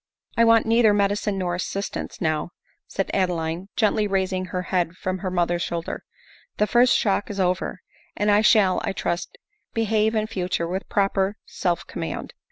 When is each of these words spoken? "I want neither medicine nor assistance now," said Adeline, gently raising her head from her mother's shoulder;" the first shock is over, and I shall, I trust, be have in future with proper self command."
"I 0.39 0.45
want 0.45 0.65
neither 0.65 0.95
medicine 0.95 1.37
nor 1.37 1.53
assistance 1.53 2.19
now," 2.19 2.49
said 2.87 3.11
Adeline, 3.13 3.69
gently 3.75 4.07
raising 4.07 4.45
her 4.45 4.63
head 4.73 4.93
from 4.95 5.19
her 5.19 5.29
mother's 5.29 5.61
shoulder;" 5.61 6.03
the 6.57 6.65
first 6.65 6.97
shock 6.97 7.29
is 7.29 7.39
over, 7.39 7.81
and 8.17 8.31
I 8.31 8.41
shall, 8.41 8.81
I 8.83 8.93
trust, 8.93 9.37
be 9.75 9.83
have 9.83 10.15
in 10.15 10.25
future 10.25 10.67
with 10.67 10.89
proper 10.89 11.37
self 11.45 11.85
command." 11.85 12.33